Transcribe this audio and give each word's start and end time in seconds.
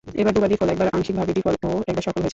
এর 0.07 0.27
দুবার 0.35 0.49
বিফল, 0.49 0.69
একবার 0.69 0.87
আংশিকভাবে 0.95 1.31
বিফল 1.37 1.55
ও 1.63 1.71
একবার 1.87 2.03
সফল 2.03 2.21
হয়েছিল। 2.21 2.29